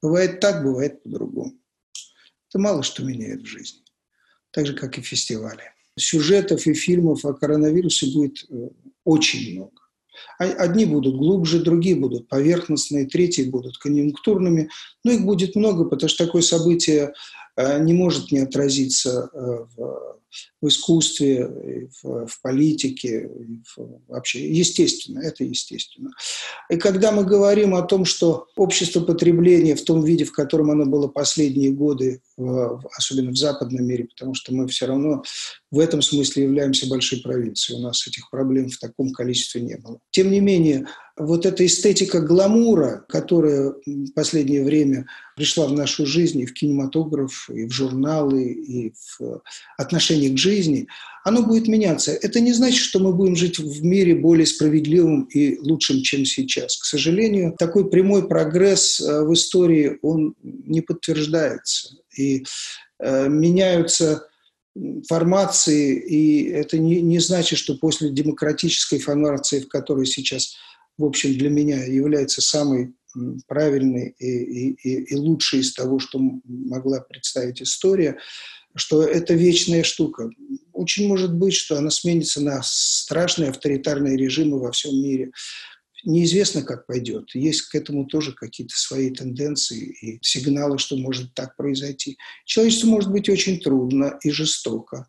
бывает 0.00 0.38
так, 0.38 0.62
бывает 0.62 1.02
по-другому. 1.02 1.54
Это 2.48 2.60
мало 2.60 2.84
что 2.84 3.04
меняет 3.04 3.42
в 3.42 3.46
жизни. 3.46 3.80
Так 4.52 4.66
же, 4.66 4.74
как 4.74 4.96
и 4.96 5.02
фестивали. 5.02 5.72
Сюжетов 5.98 6.66
и 6.68 6.74
фильмов 6.74 7.24
о 7.24 7.34
коронавирусе 7.34 8.12
будет 8.14 8.44
э, 8.48 8.68
очень 9.04 9.54
много. 9.54 9.81
А 10.38 10.44
одни 10.44 10.84
будут 10.84 11.16
глубже, 11.16 11.62
другие 11.62 11.96
будут 11.96 12.28
поверхностные, 12.28 13.06
третьи 13.06 13.44
будут 13.44 13.78
конъюнктурными. 13.78 14.68
Но 15.04 15.12
их 15.12 15.24
будет 15.24 15.56
много, 15.56 15.84
потому 15.84 16.08
что 16.08 16.26
такое 16.26 16.42
событие 16.42 17.12
э, 17.56 17.82
не 17.82 17.94
может 17.94 18.32
не 18.32 18.40
отразиться 18.40 19.30
э, 19.32 19.38
в, 19.76 20.16
в 20.62 20.68
искусстве, 20.68 21.90
в, 22.02 22.26
в 22.26 22.40
политике, 22.40 23.28
в, 23.76 24.00
вообще. 24.08 24.48
Естественно, 24.48 25.18
это 25.18 25.44
естественно. 25.44 26.10
И 26.70 26.76
когда 26.76 27.10
мы 27.10 27.24
говорим 27.24 27.74
о 27.74 27.82
том, 27.82 28.04
что 28.04 28.46
общество 28.56 29.00
потребления 29.00 29.74
в 29.74 29.84
том 29.84 30.02
виде, 30.04 30.24
в 30.24 30.32
котором 30.32 30.70
оно 30.70 30.86
было 30.86 31.08
последние 31.08 31.72
годы, 31.72 32.22
особенно 32.96 33.32
в 33.32 33.36
западном 33.36 33.84
мире, 33.84 34.04
потому 34.04 34.34
что 34.34 34.54
мы 34.54 34.68
все 34.68 34.86
равно 34.86 35.24
в 35.70 35.78
этом 35.78 36.00
смысле 36.00 36.44
являемся 36.44 36.88
большой 36.88 37.20
провинцией. 37.20 37.80
У 37.80 37.82
нас 37.82 38.06
этих 38.06 38.30
проблем 38.30 38.68
в 38.68 38.78
таком 38.78 39.10
количестве 39.10 39.62
не 39.62 39.76
было. 39.76 39.98
Тем 40.10 40.30
не 40.30 40.40
менее, 40.40 40.86
вот 41.16 41.44
эта 41.44 41.64
эстетика 41.66 42.20
гламура, 42.20 43.04
которая 43.08 43.74
в 43.86 44.12
последнее 44.12 44.64
время 44.64 45.06
пришла 45.36 45.66
в 45.66 45.72
нашу 45.72 46.06
жизнь 46.06 46.40
и 46.40 46.46
в 46.46 46.52
кинематограф, 46.52 47.48
и 47.50 47.66
в 47.66 47.70
журналы, 47.70 48.52
и 48.52 48.94
в 49.18 49.42
отношении 49.76 50.28
к 50.28 50.38
жизни, 50.38 50.51
оно 51.24 51.42
будет 51.42 51.68
меняться. 51.68 52.12
Это 52.12 52.40
не 52.40 52.52
значит, 52.52 52.80
что 52.80 52.98
мы 52.98 53.12
будем 53.12 53.36
жить 53.36 53.58
в 53.58 53.84
мире 53.84 54.14
более 54.14 54.46
справедливым 54.46 55.22
и 55.24 55.58
лучшим, 55.58 56.02
чем 56.02 56.24
сейчас. 56.24 56.76
К 56.76 56.84
сожалению, 56.84 57.54
такой 57.58 57.88
прямой 57.88 58.26
прогресс 58.26 59.00
э, 59.00 59.22
в 59.22 59.32
истории, 59.32 59.98
он 60.02 60.34
не 60.42 60.80
подтверждается. 60.80 61.96
И 62.16 62.44
э, 62.98 63.28
меняются 63.28 64.26
формации, 65.06 65.96
и 65.96 66.48
это 66.48 66.78
не, 66.78 67.02
не 67.02 67.18
значит, 67.18 67.58
что 67.58 67.76
после 67.76 68.10
демократической 68.10 68.98
формации, 68.98 69.60
в 69.60 69.68
которой 69.68 70.06
сейчас, 70.06 70.54
в 70.96 71.04
общем, 71.04 71.36
для 71.36 71.50
меня 71.50 71.84
является 71.84 72.40
самой 72.40 72.94
правильной 73.46 74.14
и, 74.18 74.70
и, 74.70 75.04
и 75.04 75.16
лучшей 75.16 75.60
из 75.60 75.74
того, 75.74 75.98
что 75.98 76.18
могла 76.44 77.00
представить 77.00 77.60
история, 77.60 78.16
что 78.74 79.02
это 79.02 79.34
вечная 79.34 79.82
штука. 79.82 80.30
Очень 80.72 81.08
может 81.08 81.34
быть, 81.34 81.54
что 81.54 81.76
она 81.76 81.90
сменится 81.90 82.40
на 82.40 82.60
страшные 82.64 83.50
авторитарные 83.50 84.16
режимы 84.16 84.58
во 84.58 84.72
всем 84.72 84.94
мире 84.94 85.32
неизвестно, 86.04 86.62
как 86.62 86.86
пойдет. 86.86 87.34
Есть 87.34 87.62
к 87.62 87.74
этому 87.74 88.06
тоже 88.06 88.32
какие-то 88.32 88.76
свои 88.76 89.10
тенденции 89.10 89.96
и 90.00 90.18
сигналы, 90.22 90.78
что 90.78 90.96
может 90.96 91.34
так 91.34 91.56
произойти. 91.56 92.18
Человечеству 92.44 92.90
может 92.90 93.10
быть 93.10 93.28
очень 93.28 93.60
трудно 93.60 94.18
и 94.22 94.30
жестоко, 94.30 95.08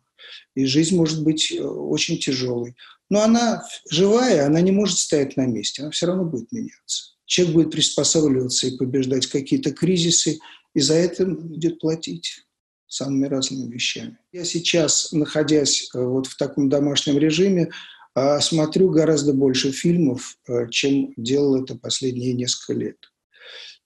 и 0.54 0.64
жизнь 0.66 0.96
может 0.96 1.22
быть 1.22 1.52
э, 1.52 1.62
очень 1.62 2.18
тяжелой. 2.18 2.74
Но 3.10 3.22
она 3.22 3.64
живая, 3.90 4.46
она 4.46 4.60
не 4.60 4.72
может 4.72 4.98
стоять 4.98 5.36
на 5.36 5.46
месте, 5.46 5.82
она 5.82 5.90
все 5.90 6.06
равно 6.06 6.24
будет 6.24 6.50
меняться. 6.52 7.14
Человек 7.26 7.54
будет 7.54 7.70
приспосабливаться 7.72 8.66
и 8.66 8.76
побеждать 8.76 9.26
какие-то 9.26 9.72
кризисы, 9.72 10.38
и 10.74 10.80
за 10.80 10.94
это 10.94 11.26
будет 11.26 11.80
платить 11.80 12.44
самыми 12.86 13.26
разными 13.26 13.72
вещами. 13.72 14.18
Я 14.32 14.44
сейчас, 14.44 15.12
находясь 15.12 15.90
э, 15.94 16.02
вот 16.02 16.26
в 16.26 16.36
таком 16.36 16.68
домашнем 16.68 17.18
режиме, 17.18 17.70
а 18.14 18.40
смотрю 18.40 18.90
гораздо 18.90 19.32
больше 19.32 19.72
фильмов, 19.72 20.38
э, 20.48 20.68
чем 20.70 21.12
делал 21.16 21.62
это 21.62 21.76
последние 21.76 22.32
несколько 22.32 22.78
лет. 22.78 22.96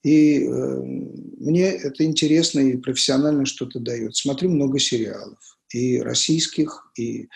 И 0.02 0.44
э, 0.44 0.80
мне 1.38 1.70
это 1.70 2.04
интересно 2.04 2.60
и 2.60 2.76
профессионально 2.76 3.46
что-то 3.46 3.80
дает. 3.80 4.16
Смотрю 4.16 4.50
много 4.50 4.78
сериалов, 4.78 5.38
и 5.72 6.00
российских, 6.00 6.90
и 6.96 7.28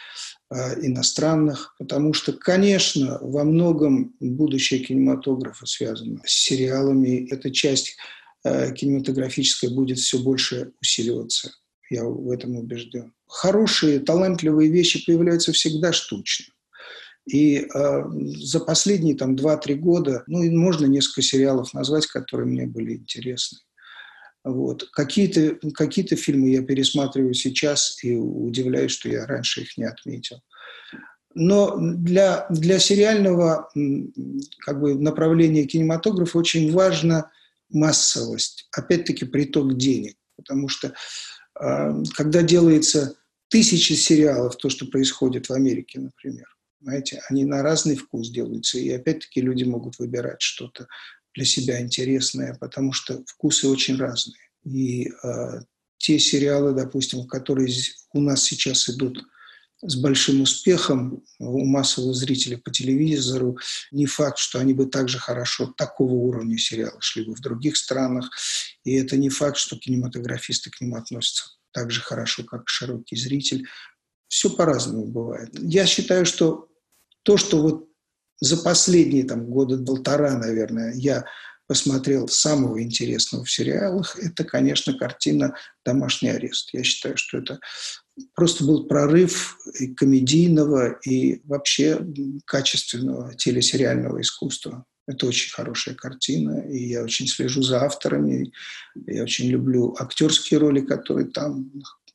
э, 0.51 0.87
иностранных, 0.87 1.75
потому 1.79 2.13
что, 2.13 2.33
конечно, 2.33 3.19
во 3.21 3.45
многом 3.45 4.15
будущее 4.21 4.81
кинематографа 4.81 5.67
связано 5.67 6.21
с 6.25 6.33
сериалами. 6.33 7.29
Эта 7.31 7.51
часть 7.51 7.97
э, 8.45 8.73
кинематографическая 8.73 9.71
будет 9.71 9.99
все 9.99 10.19
больше 10.19 10.73
усиливаться. 10.81 11.53
Я 11.91 12.05
в 12.05 12.31
этом 12.31 12.57
убежден. 12.57 13.13
Хорошие, 13.27 14.01
талантливые 14.01 14.71
вещи 14.71 15.05
появляются 15.05 15.53
всегда 15.53 15.93
штучно. 15.93 16.53
И 17.27 17.59
э, 17.59 18.03
за 18.37 18.61
последние 18.61 19.15
там 19.15 19.37
2-3 19.37 19.75
года, 19.75 20.25
ну, 20.27 20.43
можно 20.59 20.87
несколько 20.87 21.23
сериалов 21.23 21.73
назвать, 21.73 22.07
которые 22.07 22.47
мне 22.47 22.67
были 22.67 22.97
интересны. 22.97 23.59
Вот. 24.45 24.89
Какие-то 24.93 25.57
какие 25.73 26.05
фильмы 26.17 26.51
я 26.51 26.63
пересматриваю 26.63 27.35
сейчас 27.35 28.03
и 28.03 28.17
удивляюсь, 28.17 28.91
что 28.91 29.09
я 29.09 29.25
раньше 29.27 29.63
их 29.63 29.77
не 29.79 29.85
отметил. 29.85 30.41
Но 31.35 31.79
для, 31.79 32.47
для 32.51 32.79
сериального 32.79 33.71
как 34.59 34.81
бы, 34.81 34.95
направления 34.97 35.65
кинематографа 35.65 36.39
очень 36.39 36.73
важна 36.73 37.31
массовость, 37.73 38.69
опять-таки 38.73 39.25
приток 39.25 39.77
денег. 39.77 40.17
Потому 40.37 40.69
что 40.69 40.95
э, 41.61 42.03
когда 42.15 42.43
делается 42.43 43.17
тысячи 43.49 43.93
сериалов, 43.93 44.57
то, 44.57 44.71
что 44.71 44.87
происходит 44.87 45.49
в 45.49 45.53
Америке, 45.53 46.01
например, 46.01 46.47
знаете, 46.81 47.23
они 47.29 47.45
на 47.45 47.63
разный 47.63 47.97
вкус 47.97 48.31
делаются, 48.31 48.79
и 48.79 48.91
опять-таки 48.91 49.41
люди 49.41 49.65
могут 49.65 49.99
выбирать 49.99 50.41
что-то 50.41 50.89
для 51.35 51.45
себя 51.45 51.81
интересное, 51.81 52.57
потому 52.61 52.93
что 52.93 53.23
вкусы 53.27 53.69
очень 53.69 53.97
разные. 53.97 54.51
И 54.65 55.09
э, 55.23 55.61
те 55.99 56.19
сериалы, 56.19 56.75
допустим, 56.75 57.27
которые 57.27 57.73
у 58.13 58.21
нас 58.21 58.43
сейчас 58.43 58.89
идут 58.89 59.23
с 59.83 59.97
большим 59.97 60.43
успехом 60.43 61.25
у 61.39 61.65
массового 61.65 62.15
зрителя 62.15 62.57
по 62.57 62.71
телевизору, 62.71 63.59
не 63.91 64.07
факт, 64.07 64.39
что 64.39 64.61
они 64.61 64.75
бы 64.75 64.87
так 64.87 65.09
же 65.09 65.19
хорошо 65.19 65.67
такого 65.77 66.13
уровня 66.13 66.57
сериала 66.57 67.01
шли 67.01 67.25
бы 67.25 67.35
в 67.35 67.41
других 67.41 67.77
странах. 67.77 68.31
И 68.85 68.95
это 68.95 69.17
не 69.17 69.29
факт, 69.29 69.57
что 69.57 69.77
кинематографисты 69.77 70.71
к 70.71 70.81
ним 70.81 70.95
относятся 70.95 71.45
так 71.73 71.91
же 71.91 72.01
хорошо, 72.01 72.45
как 72.45 72.69
широкий 72.69 73.17
зритель. 73.17 73.67
Все 74.29 74.51
по-разному 74.51 75.07
бывает. 75.07 75.51
Я 75.61 75.87
считаю, 75.87 76.27
что 76.27 76.69
то, 77.23 77.37
что 77.37 77.61
вот 77.61 77.89
за 78.41 78.57
последние 78.57 79.25
там, 79.25 79.47
года 79.47 79.79
полтора, 79.79 80.37
наверное, 80.37 80.95
я 80.95 81.25
посмотрел 81.67 82.29
самого 82.29 82.83
интересного 82.83 83.45
в 83.45 83.51
сериалах, 83.51 84.19
это, 84.19 84.45
конечно, 84.45 84.93
картина 84.93 85.55
«Домашний 85.85 86.29
арест». 86.29 86.71
Я 86.73 86.83
считаю, 86.83 87.17
что 87.17 87.39
это 87.39 87.61
просто 88.35 88.65
был 88.65 88.87
прорыв 88.87 89.59
и 89.79 89.89
комедийного, 89.89 90.99
и 91.07 91.41
вообще 91.45 92.05
качественного 92.45 93.35
телесериального 93.35 94.21
искусства. 94.21 94.85
Это 95.09 95.27
очень 95.27 95.51
хорошая 95.51 95.95
картина, 95.95 96.61
и 96.61 96.89
я 96.89 97.03
очень 97.03 97.27
слежу 97.27 97.63
за 97.63 97.83
авторами, 97.83 98.53
я 99.07 99.25
очень 99.25 99.49
люблю 99.49 99.97
актерские 99.99 100.61
роли, 100.61 100.81
которые 100.81 101.29
там 101.29 101.71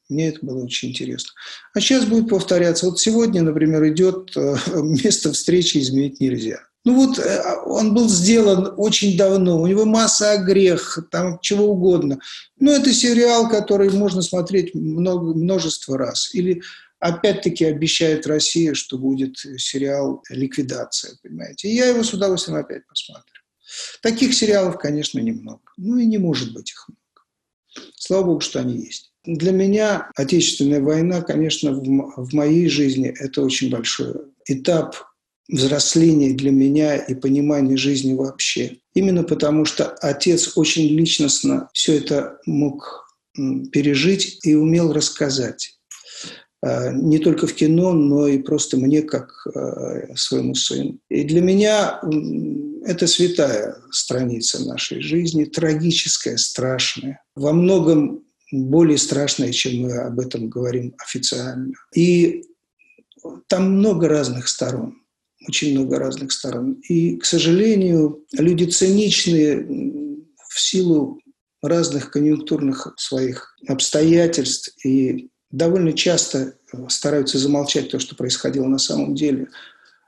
мне 0.10 0.30
это 0.30 0.46
было 0.46 0.64
очень 0.64 0.90
интересно. 0.90 1.32
А 1.74 1.82
сейчас 1.82 2.06
будет 2.06 2.30
повторяться. 2.30 2.86
Вот 2.86 3.00
сегодня, 3.00 3.42
например, 3.42 3.86
идет 3.90 4.36
э, 4.38 4.56
место 4.82 5.34
встречи 5.34 5.80
изменить 5.80 6.22
нельзя. 6.22 6.67
Ну 6.88 6.94
вот 6.94 7.20
э, 7.20 7.44
он 7.66 7.94
был 7.94 8.08
сделан 8.08 8.74
очень 8.78 9.18
давно, 9.18 9.62
у 9.62 9.68
него 9.68 9.84
масса 9.84 10.38
грех, 10.38 10.98
там 11.12 11.38
чего 11.42 11.66
угодно. 11.66 12.18
Но 12.62 12.72
это 12.72 12.94
сериал, 12.94 13.50
который 13.50 13.90
можно 13.90 14.22
смотреть 14.22 14.74
много, 14.74 15.34
множество 15.38 15.98
раз. 15.98 16.34
Или 16.34 16.62
опять-таки 17.00 17.66
обещает 17.66 18.26
Россия, 18.26 18.74
что 18.74 18.98
будет 18.98 19.36
сериал 19.58 20.24
«Ликвидация», 20.30 21.18
понимаете. 21.22 21.68
И 21.68 21.76
я 21.76 21.88
его 21.88 22.04
с 22.04 22.14
удовольствием 22.14 22.58
опять 22.58 22.88
посмотрю. 22.88 23.42
Таких 24.02 24.34
сериалов, 24.34 24.78
конечно, 24.78 25.20
немного. 25.20 25.60
Ну 25.76 25.98
и 25.98 26.06
не 26.06 26.20
может 26.20 26.54
быть 26.54 26.72
их 26.72 26.88
много. 26.88 27.92
Слава 27.98 28.24
Богу, 28.28 28.40
что 28.40 28.62
они 28.62 28.78
есть. 28.78 29.12
Для 29.26 29.52
меня 29.52 30.10
Отечественная 30.16 30.80
война, 30.80 31.22
конечно, 31.22 31.74
в 31.74 32.34
моей 32.34 32.70
жизни 32.70 33.10
это 33.10 33.42
очень 33.42 33.70
большой 33.70 34.14
этап 34.46 34.96
взросление 35.50 36.34
для 36.34 36.52
меня 36.52 36.98
и 36.98 37.16
понимание 37.16 37.78
жизни 37.78 38.14
вообще. 38.14 38.78
Именно 38.94 39.24
потому, 39.24 39.66
что 39.66 39.88
отец 40.02 40.54
очень 40.56 40.88
личностно 40.88 41.70
все 41.74 41.98
это 41.98 42.40
мог 42.46 43.08
пережить 43.72 44.40
и 44.44 44.56
умел 44.56 44.92
рассказать. 44.92 45.78
А, 46.64 46.92
не 46.92 47.20
только 47.20 47.48
в 47.48 47.54
кино, 47.54 47.94
но 47.94 48.28
и 48.28 48.40
просто 48.40 48.78
мне, 48.78 49.04
как 49.04 49.32
а, 49.54 50.16
своему 50.16 50.56
сыну. 50.56 51.00
И 51.10 51.24
для 51.24 51.42
меня 51.42 52.02
это 52.86 53.06
святая 53.06 53.78
страница 53.92 54.66
нашей 54.66 55.02
жизни, 55.02 55.46
трагическая, 55.46 56.38
страшная. 56.38 57.22
Во 57.36 57.54
многом 57.54 58.24
более 58.52 58.98
страшная, 58.98 59.52
чем 59.52 59.84
мы 59.84 59.98
об 59.98 60.20
этом 60.20 60.50
говорим 60.50 60.96
официально. 60.98 61.74
И 61.94 62.44
там 63.48 63.74
много 63.74 64.08
разных 64.08 64.48
сторон, 64.48 64.97
очень 65.48 65.72
много 65.72 65.98
разных 66.00 66.32
сторон. 66.32 66.74
И, 66.88 67.18
к 67.18 67.26
сожалению, 67.26 68.26
люди 68.34 68.66
циничные 68.66 69.66
в 70.50 70.60
силу 70.60 71.20
разных 71.62 72.12
конъюнктурных 72.12 72.94
своих 72.98 73.56
обстоятельств 73.68 74.74
и 74.86 75.30
довольно 75.52 75.94
часто 75.94 76.56
стараются 76.90 77.38
замолчать 77.38 77.90
то, 77.90 78.00
что 78.00 78.16
происходило 78.16 78.68
на 78.68 78.78
самом 78.78 79.16
деле. 79.16 79.48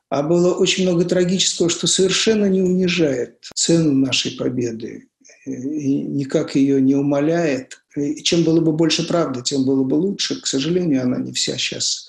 А 0.10 0.24
было 0.24 0.54
очень 0.54 0.84
много 0.84 1.06
трагического, 1.06 1.70
что 1.70 1.88
совершенно 1.88 2.46
не 2.46 2.62
унижает 2.62 3.38
цену 3.54 3.94
нашей 3.94 4.32
победы 4.32 5.08
и 5.46 6.02
никак 6.02 6.56
ее 6.56 6.82
не 6.82 6.96
умаляет. 6.96 7.82
И 7.96 8.22
чем 8.24 8.44
было 8.44 8.60
бы 8.60 8.72
больше 8.72 9.08
правды, 9.08 9.42
тем 9.42 9.66
было 9.66 9.84
бы 9.84 9.96
лучше. 9.96 10.42
К 10.42 10.48
сожалению, 10.48 11.04
она 11.04 11.18
не 11.18 11.32
вся 11.32 11.58
сейчас 11.58 12.09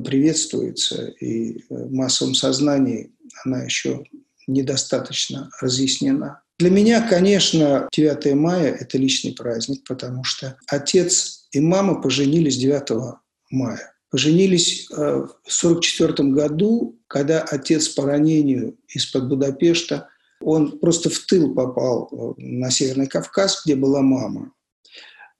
приветствуется, 0.00 1.06
и 1.20 1.62
в 1.68 1.92
массовом 1.92 2.34
сознании 2.34 3.12
она 3.44 3.62
еще 3.62 4.04
недостаточно 4.46 5.50
разъяснена. 5.60 6.42
Для 6.58 6.70
меня, 6.70 7.06
конечно, 7.08 7.88
9 7.92 8.34
мая– 8.34 8.72
это 8.80 8.98
личный 8.98 9.32
праздник, 9.32 9.84
потому 9.86 10.24
что 10.24 10.56
отец 10.66 11.46
и 11.52 11.60
мама 11.60 12.00
поженились 12.00 12.56
9 12.56 13.16
мая. 13.50 13.94
Поженились 14.10 14.88
э, 14.90 14.94
в 14.94 15.36
1944 15.44 16.30
году, 16.30 16.98
когда 17.06 17.42
отец 17.42 17.88
по 17.88 18.06
ранению 18.06 18.76
из-под 18.88 19.28
Будапешта, 19.28 20.08
он 20.40 20.78
просто 20.78 21.10
в 21.10 21.18
тыл 21.20 21.54
попал 21.54 22.08
э, 22.10 22.40
на 22.40 22.70
Северный 22.70 23.06
Кавказ, 23.06 23.62
где 23.64 23.76
была 23.76 24.00
мама, 24.00 24.52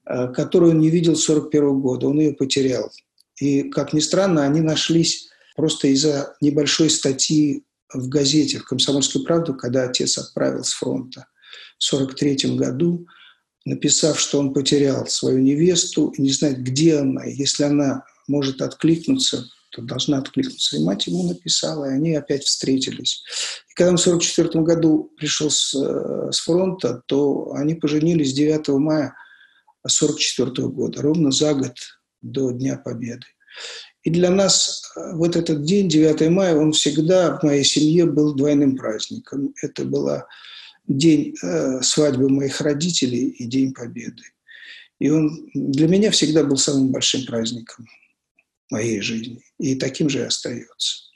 э, 0.07 0.29
которую 0.29 0.73
он 0.73 0.81
не 0.81 0.91
видел 0.91 1.17
с 1.17 1.29
1941 1.29 1.81
года, 1.81 2.09
он 2.09 2.21
ее 2.21 2.33
потерял. 2.35 2.93
И, 3.41 3.65
как 3.65 3.93
ни 3.93 4.01
странно, 4.01 4.45
они 4.45 4.61
нашлись 4.61 5.29
просто 5.57 5.89
из-за 5.89 6.37
небольшой 6.41 6.91
статьи 6.91 7.65
в 7.93 8.09
газете, 8.09 8.59
в 8.59 8.65
«Комсомольскую 8.65 9.25
правду», 9.25 9.55
когда 9.55 9.85
отец 9.85 10.19
отправил 10.19 10.65
с 10.65 10.73
фронта 10.73 11.27
в 11.79 11.93
1943 11.93 12.57
году, 12.57 13.07
написав, 13.65 14.19
что 14.19 14.39
он 14.39 14.53
потерял 14.53 15.07
свою 15.07 15.39
невесту 15.39 16.09
и 16.11 16.23
не 16.23 16.31
знает, 16.31 16.63
где 16.63 16.99
она. 16.99 17.25
Если 17.25 17.65
она 17.65 18.05
может 18.27 18.61
откликнуться, 18.61 19.49
то 19.71 19.83
должна 19.83 20.19
откликнуться. 20.19 20.77
И 20.77 20.85
мать 20.85 21.07
ему 21.07 21.29
написала, 21.29 21.87
и 21.87 21.95
они 21.95 22.15
опять 22.15 22.45
встретились. 22.45 23.23
И 23.71 23.75
когда 23.75 23.91
он 23.91 23.97
в 23.97 24.07
1944 24.07 24.65
году 24.65 25.13
пришел 25.17 25.51
с, 25.51 25.75
э, 25.75 26.33
с 26.33 26.41
фронта, 26.41 27.03
то 27.07 27.53
они 27.55 27.75
поженились 27.75 28.33
9 28.33 28.69
мая 28.79 29.15
1944 29.83 30.69
года, 30.69 31.03
ровно 31.03 31.31
за 31.31 31.55
год 31.55 31.75
до 32.23 32.51
Дня 32.51 32.77
Победы. 32.77 33.27
И 34.03 34.11
для 34.11 34.31
нас 34.31 34.91
э, 34.97 35.15
вот 35.15 35.37
этот 35.37 35.65
день, 35.65 35.89
9 35.89 36.31
мая, 36.31 36.57
он 36.57 36.73
всегда 36.73 37.39
в 37.39 37.43
моей 37.43 37.65
семье 37.65 38.07
был 38.07 38.35
двойным 38.35 38.77
праздником. 38.77 39.55
Это 39.63 39.85
был 39.85 40.09
день 40.87 41.35
э, 41.43 41.83
свадьбы 41.83 42.29
моих 42.29 42.61
родителей 42.61 43.29
и 43.29 43.47
День 43.47 43.73
Победы. 43.73 44.23
И 44.99 45.11
он 45.11 45.49
для 45.55 45.87
меня 45.87 46.11
всегда 46.11 46.43
был 46.43 46.57
самым 46.57 46.91
большим 46.91 47.25
праздником 47.27 47.87
моей 48.71 49.01
жизни. 49.01 49.43
И 49.59 49.75
таким 49.77 50.09
же 50.09 50.21
и 50.21 50.23
остается. 50.23 51.08